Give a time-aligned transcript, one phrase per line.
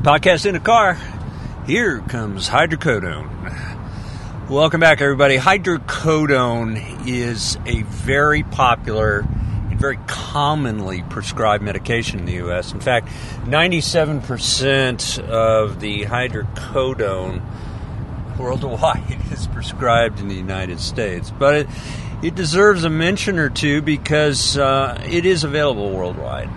[0.00, 0.96] Podcast in a car.
[1.66, 4.48] Here comes hydrocodone.
[4.48, 5.36] Welcome back, everybody.
[5.36, 12.72] Hydrocodone is a very popular and very commonly prescribed medication in the U.S.
[12.72, 13.08] In fact,
[13.44, 17.42] 97% of the hydrocodone
[18.38, 21.30] worldwide is prescribed in the United States.
[21.30, 21.68] But it,
[22.22, 26.48] it deserves a mention or two because uh, it is available worldwide.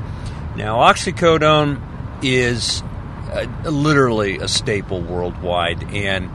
[0.55, 1.81] Now, oxycodone
[2.23, 2.81] is
[3.33, 6.29] uh, literally a staple worldwide and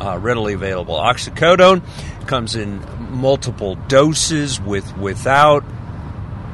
[0.00, 0.96] uh, readily available.
[0.96, 1.82] Oxycodone
[2.26, 5.64] comes in multiple doses with without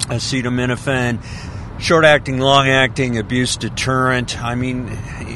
[0.09, 1.23] acetaminophen,
[1.81, 4.43] short acting, long acting, abuse deterrent.
[4.43, 4.89] I mean,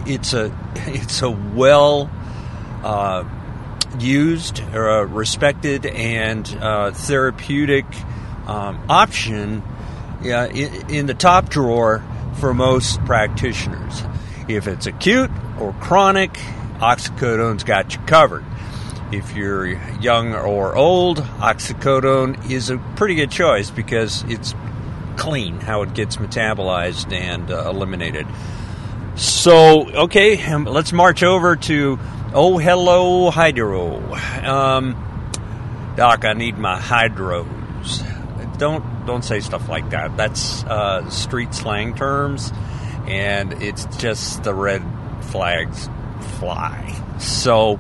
[0.07, 0.57] it's a
[0.87, 2.11] it's a well
[2.83, 3.25] uh,
[3.99, 7.87] used, or respected, and uh, therapeutic
[8.47, 9.63] um, option
[10.23, 12.05] in, in the top drawer
[12.35, 14.03] for most practitioners.
[14.57, 16.33] If it's acute or chronic,
[16.81, 18.45] oxycodone's got you covered.
[19.13, 19.67] If you're
[20.01, 24.55] young or old, oxycodone is a pretty good choice because it's
[25.17, 28.27] clean how it gets metabolized and uh, eliminated.
[29.17, 31.99] So, okay, um, let's march over to
[32.33, 34.15] Oh Hello Hydro.
[34.45, 38.07] Um, Doc, I need my hydros.
[38.59, 40.17] Don't don't say stuff like that.
[40.17, 42.53] That's uh, street slang terms
[43.07, 44.83] and it's just the red
[45.23, 45.89] flags
[46.39, 46.97] fly.
[47.19, 47.79] So,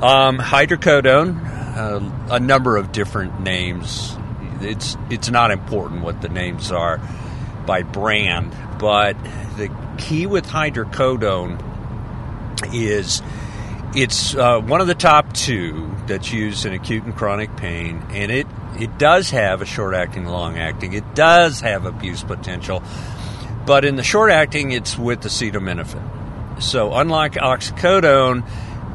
[0.00, 4.16] um, hydrocodone, uh, a number of different names.
[4.60, 7.00] It's it's not important what the names are
[7.66, 9.16] by brand, but
[9.56, 11.60] the key with hydrocodone
[12.72, 13.22] is
[13.94, 18.30] it's uh, one of the top two that's used in acute and chronic pain, and
[18.30, 18.46] it
[18.78, 20.92] it does have a short acting, long acting.
[20.92, 22.82] It does have abuse potential,
[23.66, 26.62] but in the short acting, it's with acetaminophen.
[26.62, 28.44] So, unlike oxycodone,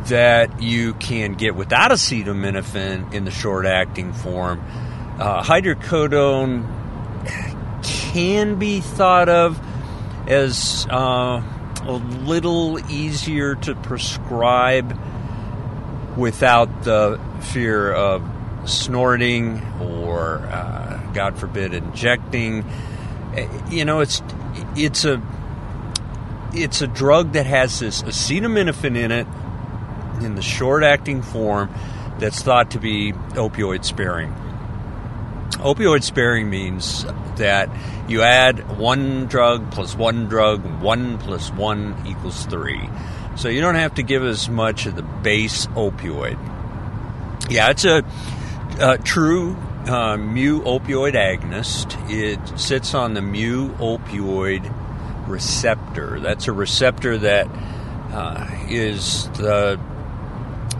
[0.08, 4.62] that you can get without acetaminophen in the short acting form,
[5.20, 6.66] uh, hydrocodone
[7.84, 9.60] can be thought of
[10.28, 11.42] as uh,
[11.84, 14.98] a little easier to prescribe
[16.18, 18.24] without the fear of
[18.66, 22.66] snorting or, uh, God forbid, injecting.
[23.70, 24.22] You know, it's
[24.76, 25.22] it's a
[26.54, 29.28] it's a drug that has this acetaminophen in it
[30.24, 31.70] in the short acting form
[32.20, 34.34] that's thought to be opioid sparing.
[35.52, 37.06] Opioid sparing means
[37.38, 37.70] that
[38.08, 42.90] you add one drug plus one drug, one plus one equals three.
[43.36, 46.38] So you don't have to give as much of the base opioid.
[47.50, 48.04] Yeah, it's a,
[48.80, 49.56] a true
[49.88, 51.96] uh, mu opioid agonist.
[52.10, 54.74] It sits on the mu opioid
[55.28, 56.20] receptor.
[56.20, 57.48] That's a receptor that
[58.12, 59.80] uh, is the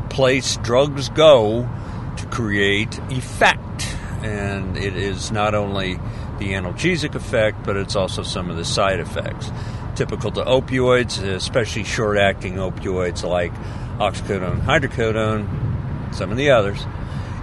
[0.10, 1.70] place drugs go
[2.18, 3.96] to create effect.
[4.24, 5.96] And it is not only
[6.40, 9.52] the analgesic effect, but it's also some of the side effects.
[9.96, 13.54] Typical to opioids, especially short acting opioids like
[14.00, 16.86] oxycodone, hydrocodone, some of the others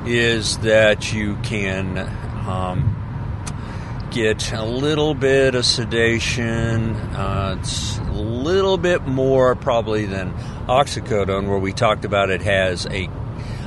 [0.07, 1.99] is that you can
[2.47, 6.95] um, get a little bit of sedation.
[6.95, 10.33] Uh, it's a little bit more probably than
[10.67, 13.09] oxycodone, where we talked about it has a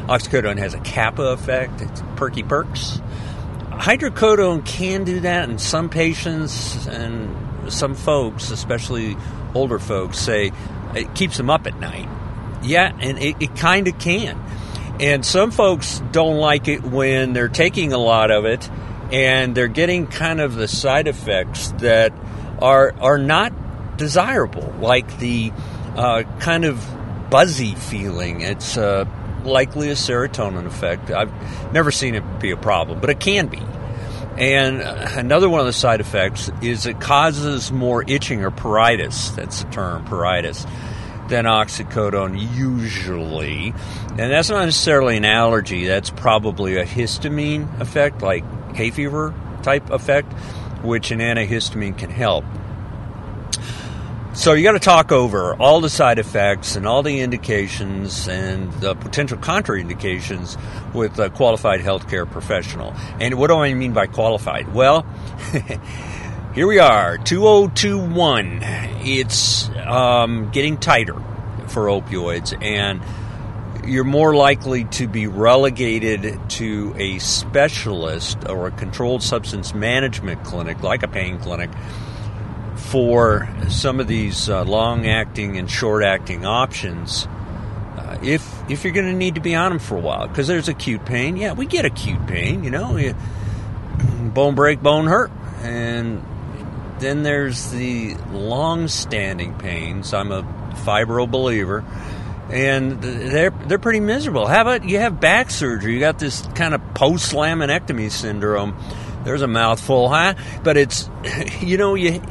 [0.07, 1.81] oxycodone has a kappa effect.
[1.81, 3.01] It's perky perks.
[3.71, 9.17] Hydrocodone can do that in some patients and some folks, especially
[9.53, 10.51] older folks, say
[10.95, 12.07] it keeps them up at night.
[12.63, 14.41] Yeah, and it, it kind of can.
[14.99, 18.67] And some folks don't like it when they're taking a lot of it
[19.11, 22.13] and they're getting kind of the side effects that
[22.59, 25.51] are are not desirable, like the
[25.95, 26.83] uh, kind of
[27.29, 28.41] buzzy feeling.
[28.41, 29.05] It's uh,
[29.43, 31.11] likely a serotonin effect.
[31.11, 31.31] I've
[31.71, 33.61] never seen it be a problem, but it can be.
[34.37, 39.35] And another one of the side effects is it causes more itching or pruritus.
[39.35, 40.65] That's the term, pruritus
[41.29, 43.73] than oxycodone usually.
[44.09, 48.43] And that's not necessarily an allergy, that's probably a histamine effect, like
[48.75, 49.33] hay fever
[49.63, 50.31] type effect,
[50.83, 52.45] which an antihistamine can help.
[54.37, 58.71] So you got to talk over all the side effects and all the indications and
[58.73, 60.57] the potential contraindications
[60.93, 62.93] with a qualified healthcare professional.
[63.19, 64.71] And what do I mean by qualified?
[64.75, 65.07] Well,
[66.57, 68.61] Here we are, 2021.
[69.03, 71.13] It's um, getting tighter
[71.67, 72.99] for opioids, and
[73.87, 80.81] you're more likely to be relegated to a specialist or a controlled substance management clinic,
[80.81, 81.69] like a pain clinic,
[82.75, 87.27] for some of these uh, long-acting and short-acting options.
[87.97, 90.47] Uh, if if you're going to need to be on them for a while, because
[90.47, 91.37] there's acute pain.
[91.37, 92.63] Yeah, we get acute pain.
[92.63, 93.15] You know, you,
[94.33, 95.29] bone break, bone hurt,
[95.61, 96.25] and
[96.99, 100.13] then there's the long-standing pains.
[100.13, 100.43] I'm a
[100.85, 101.83] fibro believer,
[102.51, 104.47] and they're they're pretty miserable.
[104.47, 105.93] How about you have back surgery?
[105.93, 108.77] You got this kind of post-laminectomy syndrome.
[109.23, 110.35] There's a mouthful, huh?
[110.63, 111.09] But it's
[111.61, 112.21] you know you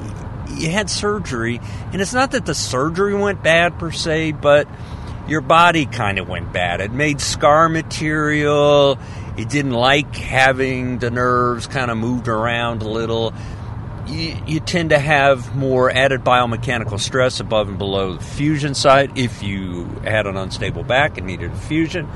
[0.56, 1.60] you had surgery,
[1.92, 4.68] and it's not that the surgery went bad per se, but
[5.28, 6.80] your body kind of went bad.
[6.80, 8.98] It made scar material.
[9.36, 13.34] It didn't like having the nerves kind of moved around a little.
[14.06, 19.18] You, you, tend to have more added biomechanical stress above and below the fusion site
[19.18, 22.08] if you had an unstable back and needed a fusion.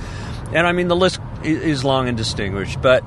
[0.53, 3.03] And I mean, the list is long and distinguished, but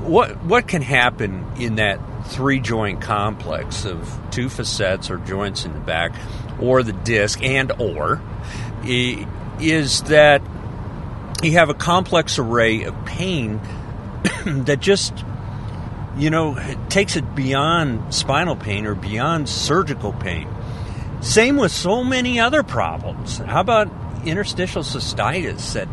[0.00, 5.72] what what can happen in that three joint complex of two facets or joints in
[5.72, 6.12] the back
[6.60, 8.20] or the disc and or
[8.84, 10.42] is that
[11.42, 13.60] you have a complex array of pain
[14.46, 15.24] that just
[16.18, 20.48] you know it takes it beyond spinal pain or beyond surgical pain.
[21.20, 23.38] Same with so many other problems.
[23.38, 23.88] How about
[24.24, 25.88] interstitial cystitis that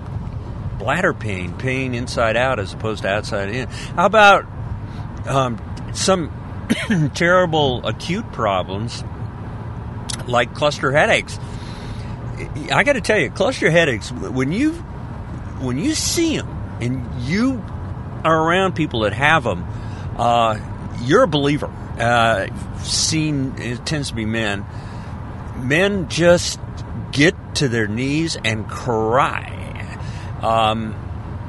[0.78, 3.68] bladder pain pain inside out as opposed to outside in?
[3.68, 4.46] How about
[5.26, 6.32] um, some
[7.14, 9.04] terrible acute problems
[10.28, 11.40] like cluster headaches?
[12.72, 14.12] I got to tell you, cluster headaches.
[14.12, 14.74] When you
[15.62, 16.50] when you see them
[16.82, 17.64] and you
[18.24, 19.66] are around people that have them,
[20.18, 20.60] uh,
[21.04, 21.68] you're a believer.
[22.00, 22.48] Uh,
[22.80, 24.66] seen it tends to be men.
[25.58, 26.60] Men just
[27.12, 29.52] get to their knees and cry.
[30.42, 30.96] Um,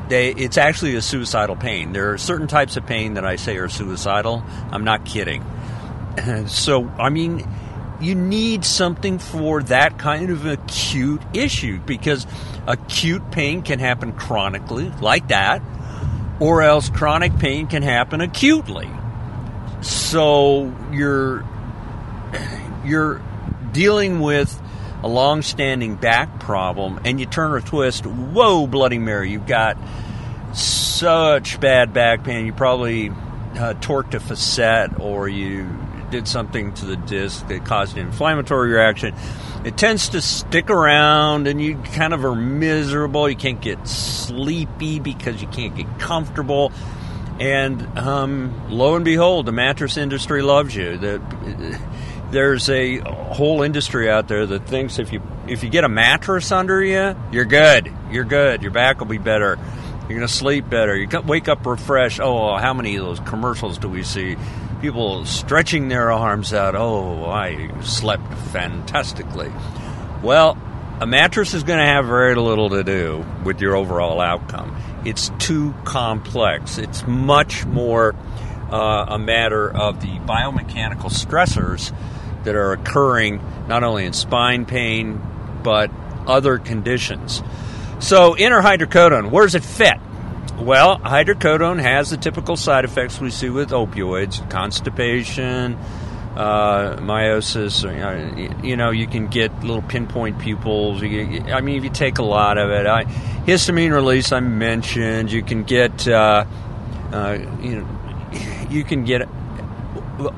[0.09, 1.93] they, it's actually a suicidal pain.
[1.93, 4.45] There are certain types of pain that I say are suicidal.
[4.71, 5.45] I'm not kidding.
[6.47, 7.47] So, I mean,
[8.01, 12.27] you need something for that kind of acute issue because
[12.67, 15.61] acute pain can happen chronically, like that,
[16.41, 18.89] or else chronic pain can happen acutely.
[19.81, 21.45] So you're
[22.85, 23.23] you're
[23.73, 24.61] dealing with
[25.03, 28.07] a long-standing back problem, and you turn or twist.
[28.07, 29.31] Whoa, Bloody Mary!
[29.31, 29.77] You've got
[30.55, 32.47] such bad back pain.
[32.47, 35.69] You probably uh, torqued a facet, or you
[36.11, 39.15] did something to the disc that caused an inflammatory reaction.
[39.67, 43.29] It tends to stick around and you kind of are miserable.
[43.29, 46.71] You can't get sleepy because you can't get comfortable.
[47.41, 50.97] And um, lo and behold, the mattress industry loves you.
[50.99, 51.81] The,
[52.31, 56.53] there's a whole industry out there that thinks if you if you get a mattress
[56.53, 57.93] under you, you're good.
[58.13, 58.63] You're good.
[58.63, 59.59] Your back will be better.
[60.03, 60.97] You're going to sleep better.
[60.97, 62.21] You wake up refreshed.
[62.21, 64.37] Oh, how many of those commercials do we see?
[64.87, 66.77] People stretching their arms out.
[66.77, 69.51] Oh, I slept fantastically.
[70.23, 70.57] Well,
[71.01, 74.81] a mattress is going to have very little to do with your overall outcome.
[75.05, 76.79] It's too complex.
[76.79, 78.15] It's much more
[78.71, 81.93] uh, a matter of the biomechanical stressors
[82.45, 85.21] that are occurring not only in spine pain
[85.65, 85.91] but
[86.29, 87.43] other conditions.
[87.99, 89.97] So, inner hydrocodone, where does it fit?
[90.59, 95.77] Well, hydrocodone has the typical side effects we see with opioids constipation,
[96.35, 97.85] uh, miosis.
[97.85, 101.03] Or, you know, you can get little pinpoint pupils.
[101.03, 105.31] I mean, if you take a lot of it, I, histamine release I mentioned.
[105.31, 106.47] You can get, uh,
[107.13, 109.29] uh, you know, you can get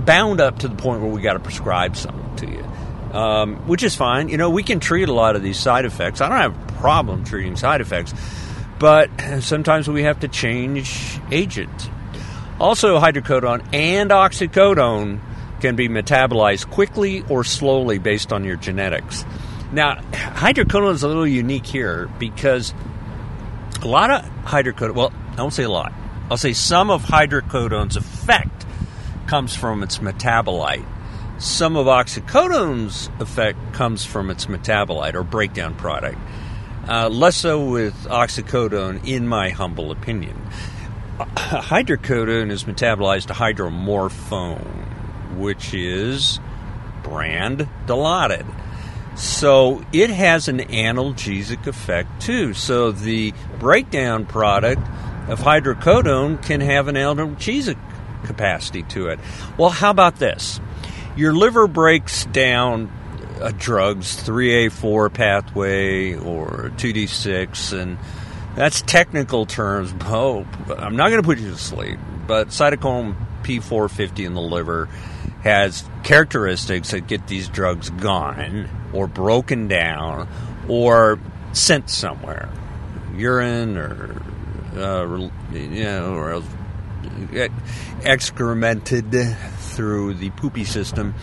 [0.05, 3.85] bound up to the point where we got to prescribe something to you, um, which
[3.85, 4.29] is fine.
[4.29, 6.21] You know, we can treat a lot of these side effects.
[6.21, 8.13] I don't have a problem treating side effects
[8.79, 11.91] but sometimes we have to change agent.
[12.61, 15.21] Also, hydrocodone and oxycodone
[15.61, 19.25] can be metabolized quickly or slowly based on your genetics.
[19.73, 22.73] Now, hydrocodone is a little unique here because
[23.83, 25.93] a lot of hydrocodone, well, I won't say a lot,
[26.31, 28.67] I'll say some of hydrocodone's effect
[29.27, 30.87] comes from its metabolite.
[31.39, 36.19] Some of oxycodone's effect comes from its metabolite or breakdown product.
[36.89, 40.35] Uh, less so with oxycodone, in my humble opinion.
[41.19, 46.41] Hydrocodone is metabolized to hydromorphone, which is
[47.03, 48.47] brand dilaudid.
[49.19, 52.55] So it has an analgesic effect too.
[52.55, 54.81] So the breakdown product
[55.29, 57.77] of hydrocodone can have an analgesic
[58.25, 59.21] capacity to it.
[59.59, 60.61] Well, how about this?
[61.17, 62.93] Your liver breaks down
[63.41, 67.99] a drugs 3A4 pathway or 2D6, and
[68.57, 69.95] that's technical terms.
[70.03, 74.87] Oh, I'm not going to put you to sleep, but cytochrome P450 in the liver
[75.43, 80.29] has characteristics that get these drugs gone or broken down
[80.69, 81.19] or
[81.53, 82.49] sent somewhere,
[83.15, 84.21] urine or
[84.77, 86.43] uh, you know, or
[88.03, 89.11] excremented
[89.79, 91.15] through the poopy system,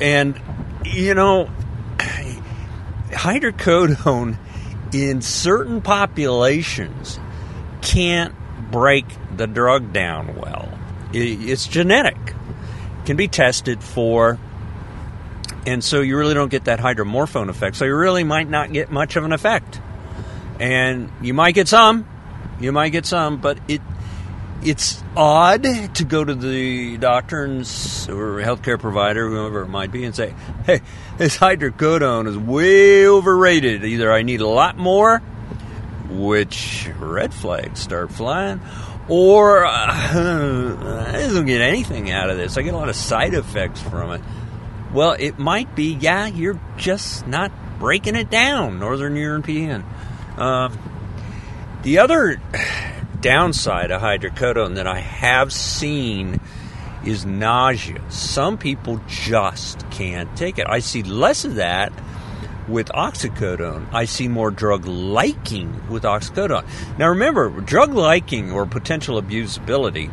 [0.00, 0.34] and
[0.84, 1.48] you know,
[3.10, 4.36] hydrocodone
[4.92, 7.20] in certain populations
[7.80, 8.34] can't
[8.72, 9.06] break
[9.36, 10.68] the drug down well.
[11.12, 12.16] It's genetic,
[13.04, 14.36] can be tested for,
[15.64, 17.76] and so you really don't get that hydromorphone effect.
[17.76, 19.80] So you really might not get much of an effect,
[20.58, 22.04] and you might get some,
[22.60, 23.80] you might get some, but it
[24.64, 25.64] it's odd
[25.94, 30.80] to go to the doctor or healthcare provider, whoever it might be, and say, "Hey,
[31.18, 33.84] this hydrocodone is way overrated.
[33.84, 35.18] Either I need a lot more,
[36.08, 38.60] which red flags start flying,
[39.08, 42.56] or uh, I don't get anything out of this.
[42.56, 44.20] I get a lot of side effects from it."
[44.92, 49.84] Well, it might be, yeah, you're just not breaking it down, Northern European.
[50.36, 50.78] Um,
[51.82, 52.40] the other
[53.22, 56.40] downside of hydrocodone that I have seen
[57.04, 58.02] is nausea.
[58.10, 60.66] Some people just can't take it.
[60.68, 61.92] I see less of that
[62.68, 63.92] with oxycodone.
[63.92, 66.66] I see more drug liking with oxycodone.
[66.98, 70.10] Now remember, drug liking or potential abusability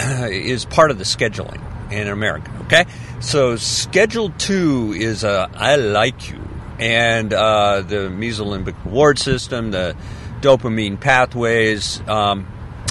[0.00, 1.60] uh, is part of the scheduling
[1.92, 2.84] in America, okay?
[3.20, 6.40] So Schedule 2 is a I like you
[6.78, 9.96] and uh, the mesolimbic reward system, the
[10.44, 12.46] dopamine pathways um,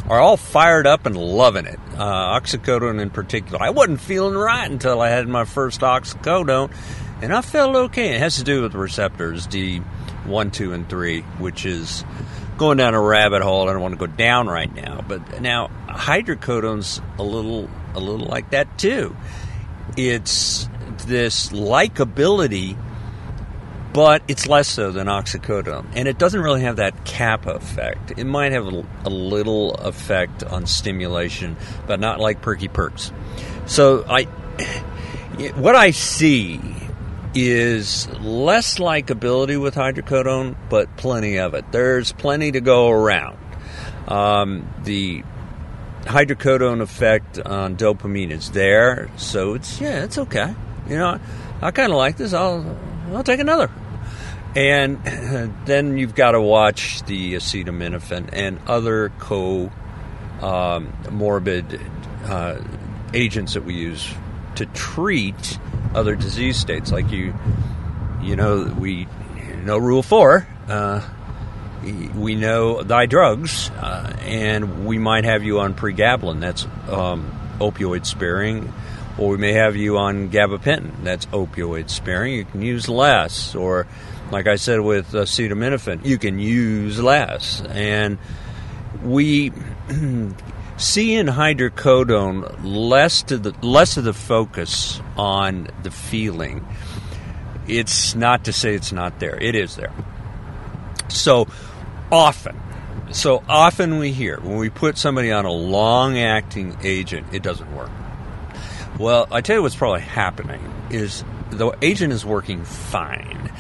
[0.10, 1.80] are all fired up and loving it.
[1.94, 3.62] Uh, oxycodone in particular.
[3.62, 6.74] I wasn't feeling right until I had my first oxycodone,
[7.22, 8.16] and I felt okay.
[8.16, 12.04] It has to do with the receptors D1, 2, and 3, which is
[12.58, 13.70] going down a rabbit hole.
[13.70, 18.26] I don't want to go down right now, but now hydrocodone's a little a little
[18.26, 19.16] like that too.
[19.96, 20.68] It's
[21.06, 22.78] this likability
[23.94, 25.86] but it's less so than oxycodone.
[25.96, 28.14] And it doesn't really have that kappa effect.
[28.18, 33.12] It might have a, little effect on stimulation, but not like perky perks.
[33.68, 34.24] So I,
[35.56, 36.60] what I see
[37.36, 41.72] is less likability with hydrocodone, but plenty of it.
[41.72, 43.38] There's plenty to go around.
[44.08, 45.24] Um, the
[46.04, 50.54] hydrocodone effect on dopamine is there, so it's yeah, it's okay.
[50.88, 51.20] You know,
[51.62, 52.34] I kind of like this.
[52.34, 52.78] I'll
[53.14, 53.72] I'll take another.
[54.56, 55.04] And
[55.66, 59.72] then you've got to watch the acetaminophen and other co
[60.42, 61.80] um, morbid
[62.26, 62.62] uh,
[63.14, 64.14] agents that we use
[64.56, 65.58] to treat
[65.96, 66.92] other disease states.
[66.92, 67.34] Like you,
[68.22, 69.08] you know, we
[69.64, 70.48] know Rule Four.
[70.68, 71.08] Uh,
[72.16, 76.40] we know thy drugs, uh, and we might have you on pregabalin.
[76.40, 78.72] That's um, opioid sparing
[79.18, 81.04] or we may have you on gabapentin.
[81.04, 82.34] That's opioid sparing.
[82.34, 83.88] You can use less, or
[84.34, 87.62] like I said with uh, acetaminophen, you can use less.
[87.62, 88.18] And
[89.04, 89.52] we
[90.78, 96.68] see in hydrocodone less to the less of the focus on the feeling.
[97.68, 99.38] It's not to say it's not there.
[99.40, 99.94] It is there.
[101.08, 101.48] So
[102.12, 102.60] often,
[103.12, 107.92] so often we hear when we put somebody on a long-acting agent, it doesn't work.
[109.00, 110.60] Well, I tell you what's probably happening
[110.90, 113.52] is the agent is working fine.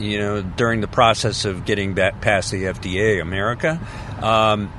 [0.00, 3.78] You know, during the process of getting back past the FDA, America,
[4.22, 4.72] um,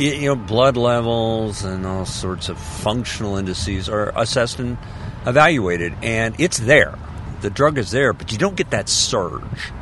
[0.00, 4.76] it, you know, blood levels and all sorts of functional indices are assessed and
[5.26, 6.98] evaluated, and it's there.
[7.42, 9.72] The drug is there, but you don't get that surge.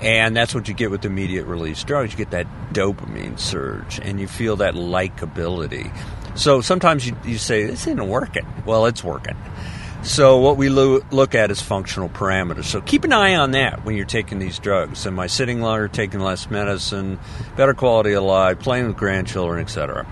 [0.00, 2.12] And that's what you get with immediate release drugs.
[2.12, 5.96] You get that dopamine surge, and you feel that likability.
[6.34, 8.46] So sometimes you, you say, this isn't working.
[8.66, 9.36] Well, it's working.
[10.02, 12.64] So what we lo- look at is functional parameters.
[12.64, 15.06] So keep an eye on that when you're taking these drugs.
[15.06, 17.20] Am I sitting longer, taking less medicine,
[17.56, 20.06] better quality of life, playing with grandchildren, etc.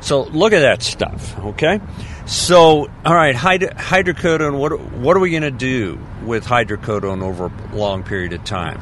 [0.00, 1.80] So look at that stuff, okay?
[2.26, 7.46] So, all right, hyd- hydrocodone, what, what are we going to do with hydrocodone over
[7.46, 8.80] a long period of time?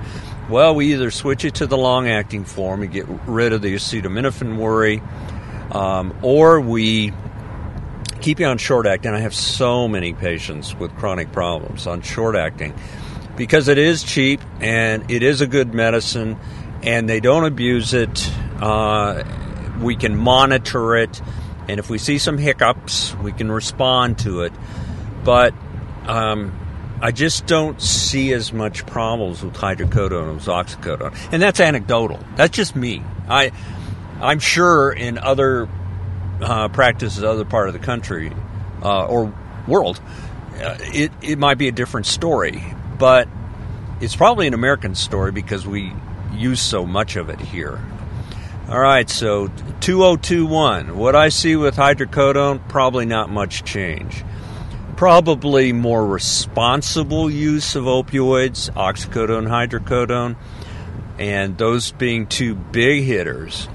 [0.49, 3.75] Well, we either switch it to the long acting form and get rid of the
[3.75, 5.02] acetaminophen worry,
[5.73, 7.12] um, or we
[8.22, 9.12] keep you on short acting.
[9.12, 12.74] I have so many patients with chronic problems on short acting
[13.36, 16.38] because it is cheap and it is a good medicine
[16.82, 18.30] and they don't abuse it.
[18.60, 19.24] Uh,
[19.80, 21.20] we can monitor it,
[21.68, 24.52] and if we see some hiccups, we can respond to it.
[25.24, 25.54] But
[26.06, 26.58] um,
[27.00, 32.20] I just don't see as much problems with hydrocodone as oxycodone, and that's anecdotal.
[32.36, 33.02] That's just me.
[33.28, 33.52] I
[34.20, 35.68] I'm sure in other
[36.42, 38.32] uh, practices, other part of the country,
[38.82, 39.32] uh, or
[39.66, 40.00] world,
[40.56, 42.62] uh, it, it might be a different story.
[42.99, 43.28] But
[44.00, 45.92] it's probably an American story because we
[46.34, 47.80] use so much of it here.
[48.68, 49.49] All right, so
[49.80, 50.96] 2021.
[50.96, 54.25] What I see with hydrocodone, probably not much change.
[54.96, 60.37] Probably more responsible use of opioids, oxycodone, hydrocodone,
[61.18, 63.68] and those being two big hitters.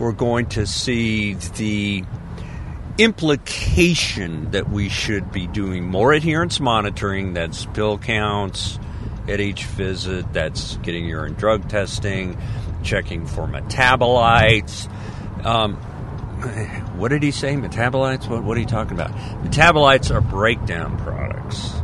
[0.00, 2.04] We're going to see the
[2.98, 8.78] implication that we should be doing more adherence monitoring that's pill counts
[9.28, 12.36] at each visit, that's getting urine drug testing,
[12.82, 14.88] checking for metabolites.
[15.44, 15.76] Um,
[16.96, 17.54] what did he say?
[17.54, 18.28] Metabolites?
[18.28, 19.12] What, what are you talking about?
[19.44, 21.74] Metabolites are breakdown products,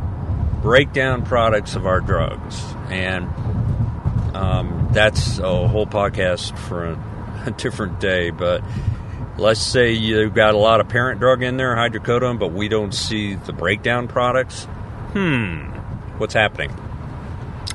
[0.61, 2.59] breakdown products of our drugs.
[2.89, 3.27] And
[4.35, 6.95] um, that's a whole podcast for
[7.47, 8.63] a, different day, but
[9.37, 12.93] let's say you've got a lot of parent drug in there, hydrocodone, but we don't
[12.93, 14.65] see the breakdown products.
[15.13, 15.65] Hmm,
[16.17, 16.73] what's happening?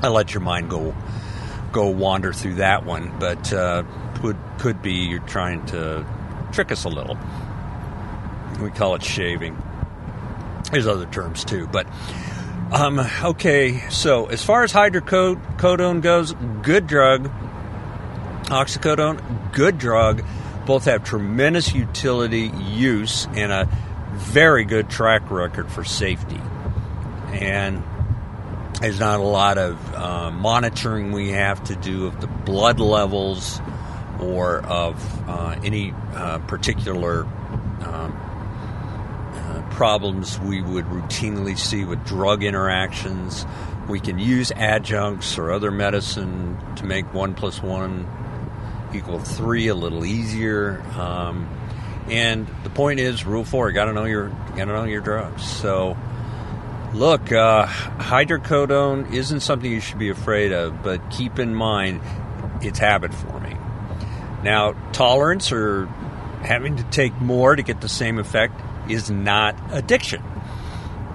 [0.01, 0.95] I let your mind go
[1.71, 3.83] go wander through that one, but uh,
[4.21, 6.05] could could be you're trying to
[6.51, 7.17] trick us a little.
[8.61, 9.61] We call it shaving.
[10.71, 11.87] There's other terms too, but
[12.71, 13.87] um, okay.
[13.89, 17.29] So as far as hydrocodone goes, good drug.
[18.53, 20.23] Oxycodone, good drug
[20.67, 23.67] both have tremendous utility use and a
[24.13, 26.39] very good track record for safety.
[27.31, 27.83] And
[28.79, 33.59] there's not a lot of uh, monitoring we have to do of the blood levels
[34.19, 38.13] or of uh, any uh, particular um,
[39.33, 43.47] uh, problems we would routinely see with drug interactions.
[43.89, 48.07] We can use adjuncts or other medicine to make one plus one
[48.95, 50.81] equal three a little easier.
[50.97, 51.49] Um,
[52.07, 55.01] and the point is, rule four: you got to know your got to know your
[55.01, 55.45] drugs.
[55.45, 55.97] So,
[56.93, 62.01] look, uh, hydrocodone isn't something you should be afraid of, but keep in mind
[62.61, 63.57] it's habit forming.
[64.43, 65.85] Now, tolerance or
[66.41, 70.21] having to take more to get the same effect is not addiction.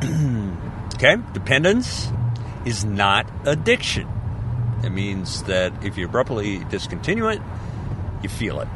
[0.95, 2.11] okay, dependence
[2.65, 4.09] is not addiction.
[4.83, 7.43] It means that if you abruptly discontinue it,
[8.23, 8.69] you feel it.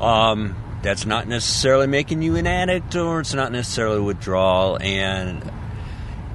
[0.00, 4.78] Um, that's not necessarily making you an addict or it's not necessarily withdrawal.
[4.80, 5.48] And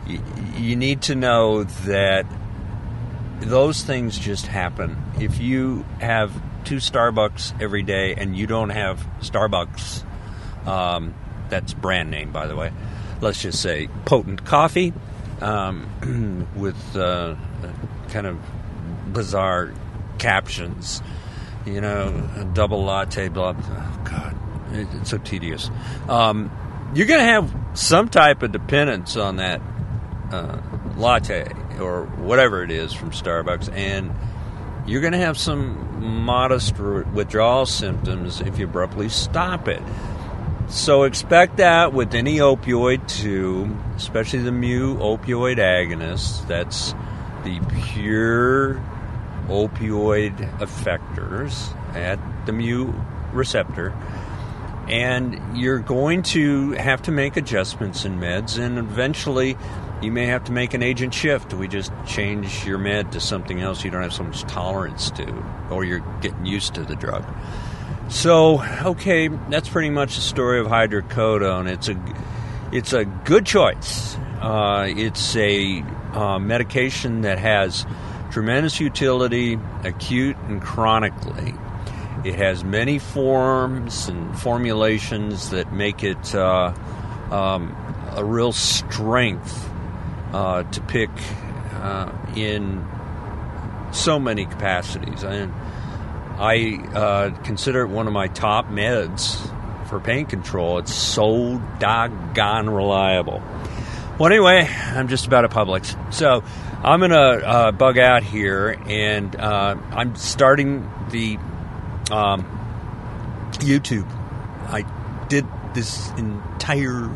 [0.08, 0.22] you,
[0.56, 2.26] you need to know that
[3.42, 4.98] those things just happen.
[5.20, 6.32] If you have
[6.64, 10.04] two Starbucks every day and you don't have Starbucks,
[10.66, 11.14] um,
[11.50, 12.72] that's brand name, by the way.
[13.20, 14.94] Let's just say potent coffee
[15.42, 17.36] um, with uh,
[18.10, 18.40] kind of
[19.12, 19.74] bizarre
[20.18, 21.02] captions
[21.68, 23.66] you know, a double latte, blah, blah.
[23.70, 24.38] Oh, God,
[24.74, 25.70] it, it's so tedious.
[26.08, 26.52] Um,
[26.96, 29.62] you're going to have some type of dependence on that
[30.32, 30.60] uh,
[30.96, 34.12] latte or whatever it is from Starbucks, and
[34.88, 39.82] you're going to have some modest withdrawal symptoms if you abruptly stop it.
[40.70, 46.46] So expect that with any opioid too, especially the mu opioid agonists.
[46.48, 46.94] That's
[47.44, 47.60] the
[47.94, 48.82] pure
[49.48, 52.94] opioid effectors at the mu
[53.34, 53.96] receptor.
[54.88, 59.58] And you're going to have to make adjustments in meds, and eventually
[60.02, 61.54] you may have to make an agent shift.
[61.54, 65.44] We just change your med to something else you don't have so much tolerance to,
[65.70, 67.26] or you're getting used to the drug.
[68.10, 71.70] So, okay, that's pretty much the story of hydrocodone.
[71.70, 71.98] It's a
[72.72, 74.16] it's a good choice.
[74.40, 75.84] Uh, it's a
[76.14, 77.86] uh, medication that has
[78.32, 81.54] tremendous utility, acute and chronically.
[82.24, 86.74] It has many forms and formulations that make it uh,
[87.32, 87.76] um,
[88.12, 89.70] a real strength
[90.34, 91.10] uh, to pick
[91.74, 92.86] uh, in
[93.92, 95.24] so many capacities.
[95.24, 95.54] And
[96.40, 99.38] I uh, consider it one of my top meds
[99.88, 100.80] for pain control.
[100.80, 103.42] It's so doggone reliable.
[104.20, 106.12] Well, anyway, I'm just about at Publix.
[106.12, 106.44] So
[106.84, 111.38] I'm going to uh, bug out here, and uh, I'm starting the
[112.10, 112.44] um,
[113.60, 114.10] YouTube.
[114.70, 114.82] I
[115.28, 117.10] did this entire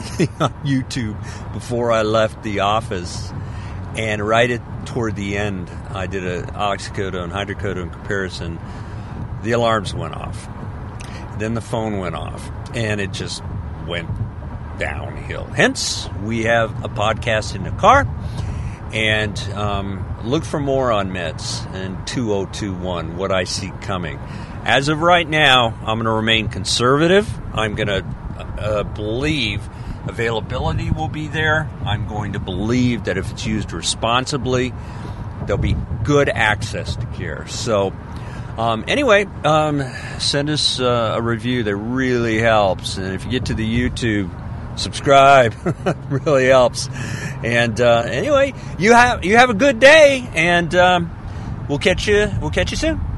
[0.00, 1.20] thing on YouTube
[1.52, 3.30] before I left the office,
[3.94, 8.58] and right at toward the end, I did an oxycodone hydrocodone comparison.
[9.42, 10.48] The alarms went off.
[11.38, 13.42] Then the phone went off, and it just
[13.86, 14.08] went
[14.78, 15.44] downhill.
[15.44, 18.06] Hence, we have a podcast in the car.
[18.92, 24.18] And um, look for more on meds in 2021, what I see coming.
[24.64, 27.28] As of right now, I'm going to remain conservative.
[27.54, 28.04] I'm going to
[28.58, 29.66] uh, believe
[30.06, 31.70] Availability will be there.
[31.84, 34.74] I'm going to believe that if it's used responsibly,
[35.46, 37.46] there'll be good access to care.
[37.46, 37.92] So,
[38.58, 39.80] um, anyway, um,
[40.18, 41.62] send us uh, a review.
[41.62, 42.98] That really helps.
[42.98, 44.30] And if you get to the YouTube,
[44.76, 45.54] subscribe.
[46.10, 46.88] really helps.
[47.44, 51.10] And uh, anyway, you have you have a good day, and um,
[51.68, 52.30] we'll catch you.
[52.40, 53.11] We'll catch you soon.